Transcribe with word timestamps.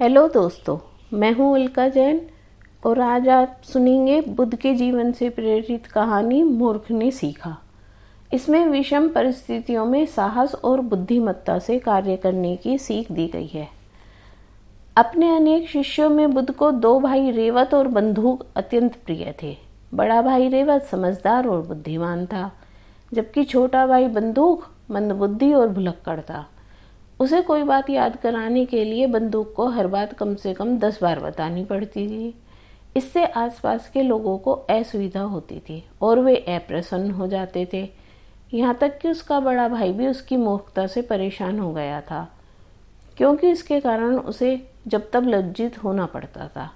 Hello 0.00 0.26
दोस्तों, 0.28 0.76
मैं 1.12 1.32
हूँ 1.32 1.52
उल्का 1.52 1.86
जैन 1.88 2.20
और 2.86 3.00
आज 3.00 3.28
आप 3.28 3.60
सुनेंगे 3.64 4.20
बुद्ध 4.20 4.54
के 4.54 4.72
जीवन 4.74 5.12
से 5.12 5.28
प्रेरित 5.28 5.86
कहानी 5.86 6.42
मूर्ख 6.42 6.90
ने 6.90 7.10
सीखा। 7.10 7.56
इसमें 8.34 8.66
विषम 8.66 9.08
परिस्थितियों 9.08 9.84
में 9.84 10.04
साहस 10.06 10.54
और 10.54 10.80
बुद्धिमत्ता 10.80 11.58
से 11.58 11.78
कार्य 11.78 12.16
करने 12.16 12.54
की 12.56 12.76
सीख 12.78 13.10
दी 13.12 13.26
गई 13.26 13.46
है। 13.46 13.68
अपने 14.96 15.34
अनेक 15.36 15.68
शिष्यों 15.68 16.08
में 16.10 16.34
बुद्ध 16.34 16.50
को 16.50 16.70
दो 16.72 16.98
भाई 17.00 17.30
रेवत 17.30 17.72
और 17.74 17.88
बंदूक 17.88 18.44
अत्यंत 18.56 18.96
प्रिय 18.96 19.34
थे। 19.42 19.56
बड़ा 19.94 20.20
भाई 20.22 20.48
रेवत 20.48 20.82
समझदार 20.82 21.46
और 21.46 21.62
बुद्धिमान 21.62 22.26
था, 22.26 22.50
जबकि 23.12 23.44
छोटा 23.44 23.86
भाई 23.86 24.08
बंदूक, 24.08 24.68
मंदबुद्धि 24.90 25.52
और 25.52 25.68
भुलक्कड़ 25.68 26.20
था। 26.20 26.46
उसे 27.20 27.40
कोई 27.42 27.62
बात 27.62 27.90
याद 27.90 28.16
कराने 28.16 28.64
के 28.66 28.84
लिए 28.84 29.06
बंदूक 29.08 29.52
को 29.54 29.68
हर 29.68 29.86
बात 29.86 30.12
कम 30.12 30.34
से 30.36 30.52
कम 30.54 30.76
दस 30.78 30.98
बार 31.02 31.20
बतानी 31.20 31.64
पड़ती 31.64 32.06
थी। 32.08 32.34
इससे 32.96 33.24
आसपास 33.26 33.88
के 33.90 34.02
लोगों 34.02 34.36
को 34.38 34.52
असुविधा 34.52 35.22
होती 35.22 35.58
थी 35.60 35.82
और 36.02 36.20
वे 36.20 36.36
अप्रसन्न 36.48 37.10
हो 37.10 37.26
जाते 37.26 37.68
थे। 37.72 37.88
यहाँ 38.52 38.74
तक 38.74 38.98
कि 38.98 39.10
उसका 39.10 39.40
बड़ा 39.40 39.68
भाई 39.68 39.92
भी 39.92 40.06
उसकी 40.08 40.36
मूर्खता 40.36 40.86
से 40.86 41.02
परेशान 41.04 41.58
हो 41.58 41.72
गया 41.72 42.00
था, 42.00 42.28
क्योंकि 43.16 43.50
इसके 43.50 43.80
कारण 43.80 44.16
उसे 44.16 44.60
जब 44.86 45.10
तब 45.12 45.28
लज्जित 45.28 45.82
होना 45.84 46.06
पड़ता 46.06 46.48
था। 46.48 46.70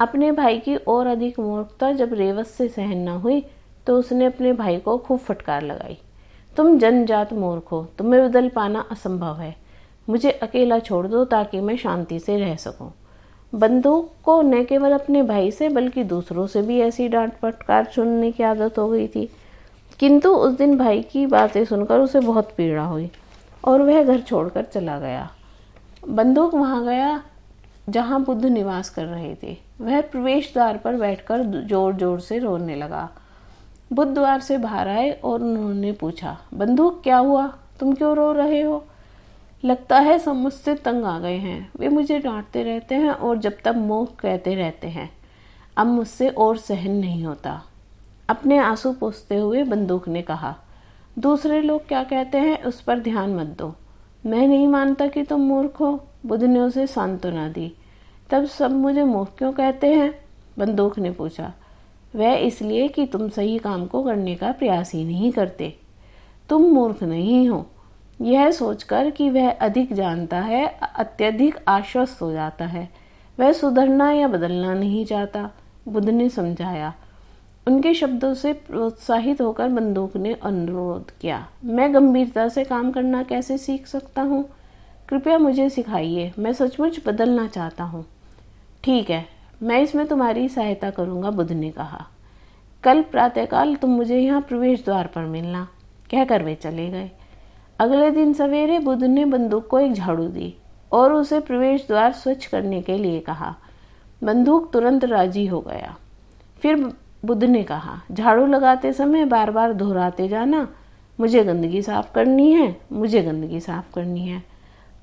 अपने 0.00 0.30
भाई 0.32 0.58
की 0.58 0.76
और 0.76 1.06
अधिक 1.06 1.38
मूर्खता 1.40 1.92
जब 1.94 2.14
रेवत 2.14 2.46
से 2.46 2.68
सहन 2.68 2.98
न 2.98 3.16
हुई 3.18 3.44
तो 3.86 3.98
उसने 3.98 4.24
अपने 4.24 4.52
भाई 4.54 4.78
को 4.78 4.96
खूब 4.98 5.18
फटकार 5.20 5.62
लगाई। 5.62 5.98
तुम 6.56 6.78
जनजात 6.78 7.32
मूर्ख 7.32 7.72
हो, 7.72 7.82
तुम्हें 7.98 8.22
बदल 8.22 8.48
पाना 8.48 8.80
असंभव 8.90 9.36
है। 9.36 9.54
मुझे 10.08 10.30
अकेला 10.32 10.78
छोड़ 10.78 11.06
दो 11.06 11.24
ताकि 11.24 11.60
मैं 11.60 11.76
शांति 11.76 12.18
से 12.18 12.36
रह 12.36 12.54
सकूँ। 12.56 12.92
बंदूक 13.52 14.10
को 14.24 14.40
न 14.42 14.62
केवल 14.64 14.92
अपने 14.92 15.22
भाई 15.22 15.50
से, 15.50 15.68
बल्कि 15.68 16.04
दूसरों 16.04 16.46
से 16.46 16.62
भी 16.62 16.80
ऐसी 16.80 17.08
डांट 17.08 17.32
फटकार 17.32 17.84
सुनने 17.84 18.30
की 18.32 18.42
आदत 18.42 18.78
हो 18.78 18.88
गई 18.88 19.06
थी। 19.08 19.28
किंतु 20.00 20.28
उस 20.28 20.56
दिन 20.56 20.76
भाई 20.78 21.02
की 21.02 21.26
बातें 21.26 21.64
सुनकर 21.64 22.00
उसे 22.00 22.20
बहुत 22.20 22.52
पीड़ा 22.56 22.84
हुई 22.84 23.10
और 23.64 23.82
वह 23.82 24.02
घर 24.02 24.20
छोड़कर 24.20 24.64
चला 24.64 24.98
गया। 24.98 25.28
बंदूक 26.08 26.54
वहाँ 26.54 26.84
गया 26.84 27.22
जहाँ 27.88 28.22
बुद्ध 28.24 28.44
निवास 28.44 28.90
कर 28.90 29.04
रहे 29.04 29.34
थे। 29.42 29.56
वह 29.80 30.00
प्रवेश 30.00 30.52
द्वार 30.54 30.76
पर 30.76 30.96
बैठकर 30.96 31.42
ज़ोर 31.68 31.94
ज़ोर 31.94 32.20
से 32.20 32.38
रोने 32.38 32.76
लगा। 32.76 33.08
बुद्ध 33.92 34.12
द्वार 34.14 34.40
से 34.40 34.58
बाहर 34.58 34.88
आए 34.88 35.10
और 35.14 35.42
उन्होंने 35.42 35.92
पूछा, 35.92 36.36
बंदूक, 36.54 37.02
क्या 37.02 37.16
हुआ? 37.16 37.46
तुम 37.80 37.92
क्यों 37.92 38.14
रो 38.16 38.32
रहे 38.32 38.60
हो? 38.60 38.84
लगता 39.64 39.98
है 39.98 40.18
सब 40.18 40.34
मुझसे 40.34 40.74
तंग 40.74 41.04
आ 41.04 41.18
गए 41.18 41.36
हैं। 41.36 41.70
वे 41.78 41.88
मुझे 41.88 42.18
डांटते 42.18 42.62
रहते 42.62 42.94
हैं 42.94 43.10
और 43.10 43.38
जब 43.38 43.56
तक 43.64 43.74
मोह 43.76 44.06
कहते 44.20 44.54
रहते 44.54 44.88
हैं। 44.88 45.10
अब 45.76 45.86
मुझसे 45.86 46.28
और 46.28 46.56
सहन 46.56 46.90
नहीं 46.90 47.24
होता। 47.24 47.62
अपने 48.28 48.58
आँसू 48.58 48.92
पोसते 48.92 49.36
हुए 49.36 49.62
बंदूक 49.62 50.08
ने 50.08 50.22
कहा, 50.22 50.56
दूसरे 51.18 51.60
लोग 51.62 51.86
क्या 51.86 52.02
कहते 52.04 52.38
हैं 52.38 52.62
उस 52.64 52.80
पर 52.80 52.98
ध्यान 52.98 53.34
मत 53.34 53.46
दो। 53.46 53.74
मैं 54.26 54.46
नहीं 54.48 54.68
मानता 54.68 55.06
कि 55.06 55.22
तुम 55.22 55.40
मूर्ख 55.40 55.80
हो। 55.80 56.04
बुद्ध 56.26 56.44
ने 56.44 56.60
उसे 56.60 56.86
सांत्वना 56.86 57.48
दी। 57.48 57.72
तब 58.30 58.44
सब 58.44 58.70
मुझे 58.70 59.02
मूर्ख 59.04 59.30
क्यों 59.38 59.52
कहते 59.52 59.92
हैं? 59.94 60.14
बंदूक 60.58 60.98
ने 60.98 61.10
पूछा, 61.10 61.52
वह 62.16 62.34
इसलिए 62.34 62.88
कि 62.88 63.06
तुम 63.06 63.28
सही 63.28 63.58
काम 63.58 63.86
को 63.86 64.02
करने 64.02 64.34
का 64.34 64.52
प्रयास 64.52 64.92
ही 64.92 65.04
नहीं 65.04 65.32
करते। 65.32 65.76
तुम 66.48 66.62
मूर्ख 66.62 67.02
नहीं 67.02 67.48
हो। 67.48 67.66
यह 68.24 68.50
सोचकर 68.50 69.10
कि 69.10 69.28
वह 69.30 69.50
अधिक 69.50 69.92
जानता 69.92 70.40
है, 70.40 70.66
अत्यधिक 70.96 71.56
आश्वस्त 71.68 72.20
हो 72.22 72.32
जाता 72.32 72.66
है। 72.66 72.88
वह 73.38 73.52
सुधरना 73.52 74.10
या 74.12 74.28
बदलना 74.28 74.74
नहीं 74.74 75.04
चाहता, 75.06 75.50
बुद्ध 75.88 76.08
ने 76.08 76.28
समझाया। 76.28 76.92
उनके 77.66 77.92
शब्दों 77.94 78.32
से 78.34 78.52
प्रोत्साहित 78.52 79.40
होकर 79.40 79.68
बंदूक 79.68 80.16
ने 80.16 80.32
अनुरोध 80.34 81.10
किया, 81.20 81.46
मैं 81.64 81.94
गंभीरता 81.94 82.48
से 82.48 82.64
काम 82.64 82.90
करना 82.92 83.22
कैसे 83.22 83.58
सीख 83.58 83.86
सकता 83.86 84.22
हूँ? 84.22 84.44
कृपया 85.08 85.38
मुझे 85.38 85.68
सिखाइए, 85.70 86.32
मैं 86.38 86.52
सचमुच 86.52 87.00
बदलना 87.06 87.46
चाहता 87.46 87.84
हूँ। 87.84 88.04
ठीक 88.84 89.10
है, 89.10 89.24
मैं 89.62 89.80
इसमें 89.82 90.06
तुम्हारी 90.06 90.48
सहायता 90.48 90.90
करूँगा, 90.90 91.30
बुद्ध 91.30 91.50
ने 91.52 91.70
कहा। 91.70 92.04
कल 92.84 93.02
प्रातःकाल 93.02 93.74
तुम 93.74 93.90
मुझे 93.90 94.18
यहाँ 94.18 94.40
प्रवेश 94.40 94.84
द्वार 94.84 95.06
पर 95.06 95.24
मिलना, 95.24 95.66
कहकर 96.10 96.42
वे 96.42 96.54
चले 96.54 96.88
गए। 96.90 97.10
अगले 97.84 98.10
दिन 98.10 98.32
सवेरे 98.32 98.78
बुद्ध 98.78 99.04
ने 99.04 99.24
बंदूक 99.24 99.66
को 99.66 99.78
एक 99.78 99.92
झाड़ू 99.92 100.26
दी 100.26 100.54
और 100.92 101.12
उसे 101.12 101.40
प्रवेश 101.40 101.84
द्वार 101.88 102.12
स्वच्छ 102.12 102.46
करने 102.46 102.82
के 102.82 102.98
लिए 102.98 103.20
कहा। 103.20 103.54
बंदूक 104.24 104.72
तुरंत 104.72 105.04
राज़ी 105.04 105.46
हो 105.46 105.60
गया। 105.60 105.96
फिर 106.58 106.76
बुद्ध 107.24 107.44
ने 107.44 107.62
कहा, 107.62 108.00
झाड़ू 108.12 108.46
लगाते 108.46 108.92
समय 108.92 109.24
बार 109.24 109.50
बार 109.50 109.72
दोहराते 109.72 110.28
जाना। 110.28 110.68
मुझे 111.20 111.44
गंदगी 111.44 111.82
साफ़ 111.82 112.12
करनी 112.14 112.50
है, 112.52 112.76
मुझे 112.92 113.22
गंदगी 113.22 113.60
साफ़ 113.60 113.94
करनी 113.94 114.26
है। 114.28 114.42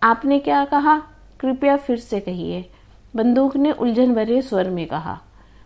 आपने 0.03 0.39
क्या 0.39 0.65
कहा? 0.65 0.97
कृपया 1.39 1.77
फिर 1.77 1.97
से 1.97 2.19
कहिए। 2.19 2.69
बंदूक 3.15 3.57
ने 3.57 3.71
उलझन 3.71 4.15
भरे 4.15 4.41
स्वर 4.41 4.69
में 4.69 4.87
कहा, 4.87 5.19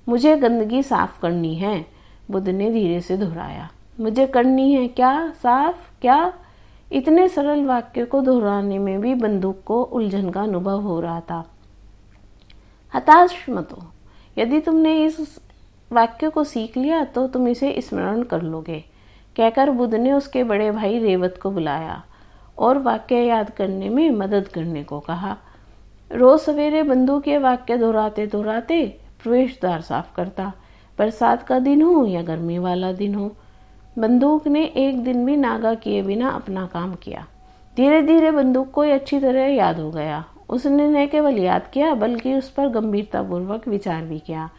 मुझे 0.09 0.37
गंदगी 0.37 0.83
साफ़ 0.83 1.21
करनी 1.21 1.55
है। 1.55 1.85
बुद्ध 2.31 2.49
ने 2.49 2.71
धीरे 2.71 3.01
से 3.01 3.17
दोहराया, 3.17 3.69
मुझे 3.99 4.27
करनी 4.27 4.73
है। 4.73 4.87
क्या? 4.87 5.31
साफ़? 5.31 5.77
क्या? 6.01 6.33
इतने 6.91 7.27
सरल 7.29 7.63
वाक्य 7.65 8.05
को 8.05 8.21
दोहराने 8.21 8.77
में 8.79 8.99
भी 9.01 9.13
बंदूक 9.15 9.63
को 9.65 9.81
उलझन 9.83 10.29
का 10.29 10.41
अनुभव 10.41 10.81
हो 10.81 10.99
रहा 10.99 11.19
था। 11.19 11.43
हताश 12.93 13.45
मत 13.49 13.71
हो। 13.71 13.83
यदि 14.37 14.59
तुमने 14.59 14.93
इस 15.05 15.39
वाक्य 15.91 16.29
को 16.29 16.43
सीख 16.43 16.77
लिया 16.77 17.03
तो 17.05 17.27
तुम 17.27 17.47
इसे 17.47 17.75
स्मरण 17.81 18.21
कर 18.23 18.41
लोगे। 18.41 18.83
कहकर 19.35 19.71
बुद्ध 19.71 19.93
ने 19.95 20.11
उसके 20.11 20.43
बड़े 20.43 20.71
भाई 20.71 20.99
रेवत 20.99 21.39
को 21.43 21.51
बुलाया 21.51 22.03
और 22.57 22.77
वाक्य 22.77 23.15
याद 23.15 23.49
करने 23.49 23.89
में 23.89 24.09
मदद 24.09 24.47
करने 24.47 24.83
को 24.83 24.99
कहा। 24.99 25.35
रोज 26.11 26.39
सवेरे 26.39 26.83
बंदूक 26.83 27.27
ये 27.27 27.37
वाक्य 27.37 27.77
दोहराते 27.77 28.27
दोहराते 28.27 28.85
प्रवेश 29.23 29.57
द्वार 29.61 29.81
साफ़ 29.81 30.15
करता। 30.15 30.51
बरसात 30.99 31.43
का 31.43 31.59
दिन 31.59 31.81
हो 31.81 32.05
या 32.05 32.21
गर्मी 32.21 32.57
वाला 32.57 32.91
दिन 32.91 33.15
हो 33.15 33.31
बंदूक 33.99 34.47
ने 34.47 34.65
एक 34.65 35.03
दिन 35.03 35.25
भी 35.25 35.35
नागा 35.35 35.73
किए 35.73 36.01
बिना 36.01 36.29
अपना 36.29 36.65
काम 36.65 36.95
किया। 36.95 37.25
धीरे 37.77 38.01
धीरे 38.01 38.31
बंदूक 38.31 38.71
को 38.71 38.81
अच्छी 38.81 39.19
तरह 39.19 39.45
याद 39.45 39.79
हो 39.79 39.91
गया। 39.91 40.25
उसने 40.49 40.87
न 40.87 41.07
केवल 41.07 41.37
याद 41.37 41.67
किया, 41.73 41.93
बल्कि 41.93 42.33
उस 42.33 42.49
पर 42.49 42.67
गंभीरतापूर्वक 42.67 43.67
विचार 43.67 44.03
भी 44.03 44.19
किया। 44.19 44.49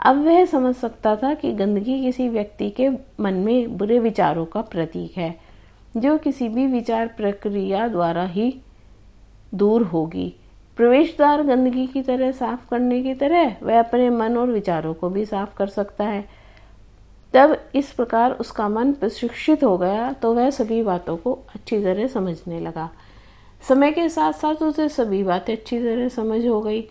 अब 0.00 0.24
वह 0.24 0.44
समझ 0.44 0.74
सकता 0.74 1.16
था 1.16 1.34
कि 1.34 1.52
गंदगी 1.52 2.02
किसी 2.02 2.28
व्यक्ति 2.28 2.70
के 2.70 2.88
मन 3.20 3.34
में 3.34 3.76
बुरे 3.76 3.98
विचारों 3.98 4.46
का 4.46 4.60
प्रतीक 4.60 5.16
है, 5.16 5.40
जो 5.96 6.18
किसी 6.18 6.48
भी 6.48 6.66
विचार 6.66 7.06
प्रक्रिया 7.06 7.88
द्वारा 7.88 8.24
ही 8.24 8.60
दूर 9.54 9.82
होगी। 9.82 10.34
प्रवेश 10.76 11.14
द्वार 11.16 11.42
गंदगी 11.42 11.86
की 11.86 12.02
तरह 12.02 12.30
साफ़ 12.30 12.70
करने 12.70 13.02
की 13.02 13.14
तरह 13.14 13.56
वह 13.62 13.78
अपने 13.78 14.10
मन 14.10 14.36
और 14.36 14.50
विचारों 14.50 14.94
को 14.94 15.10
भी 15.10 15.24
साफ़ 15.24 15.56
कर 15.56 15.66
सकता 15.66 16.04
है। 16.04 16.45
तब 17.36 17.56
इस 17.74 17.90
प्रकार 17.92 18.32
उसका 18.32 18.68
मन 18.68 18.92
प्रशिक्षित 18.92 19.64
हो 19.64 19.76
गया 19.78 20.12
तो 20.12 20.32
वह 20.34 20.50
सभी 20.50 20.82
बातों 20.82 21.16
को 21.16 21.32
अच्छी 21.54 21.82
तरह 21.82 22.06
समझने 22.08 22.60
लगा। 22.60 22.88
समय 23.62 23.92
के 23.92 24.08
साथ 24.08 24.32
साथ 24.32 24.62
उसे 24.62 24.88
सभी 24.88 25.22
बातें 25.24 25.52
अच्छी 25.56 25.78
तरह 25.78 26.08
समझ 26.08 26.46
हो 26.46 26.60
गई। 26.60 26.82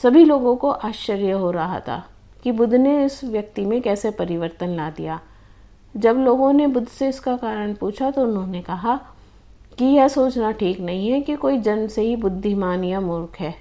सभी 0.00 0.24
लोगों 0.24 0.56
को 0.56 0.70
आश्चर्य 0.70 1.30
हो 1.32 1.50
रहा 1.50 1.80
था 1.80 2.04
कि 2.42 2.52
बुद्ध 2.52 2.74
ने 2.74 3.04
इस 3.04 3.22
व्यक्ति 3.24 3.64
में 3.66 3.80
कैसे 3.82 4.10
परिवर्तन 4.10 4.76
ला 4.76 4.90
दिया। 4.90 5.20
जब 5.94 6.18
लोगों 6.18 6.52
ने 6.52 6.66
बुद्ध 6.66 6.88
से 6.88 7.08
इसका 7.08 7.36
कारण 7.36 7.74
पूछा 7.74 8.10
तो 8.10 8.22
उन्होंने 8.22 8.62
कहा 8.62 8.96
कि 9.78 9.84
यह 9.86 10.08
सोचना 10.08 10.50
ठीक 10.52 10.80
नहीं 10.80 11.10
है 11.10 11.20
कि 11.20 11.36
कोई 11.36 11.58
जन्म 11.58 11.86
से 11.86 12.02
ही 12.02 12.16
बुद्धिमान 12.16 12.84
या 12.84 13.00
मूर्ख 13.00 13.40
है। 13.40 13.54